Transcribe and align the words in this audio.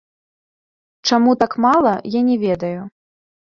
Чаму 1.09 1.35
так 1.43 1.51
мала, 1.67 1.93
я 2.19 2.25
не 2.33 2.41
ведаю. 2.47 2.75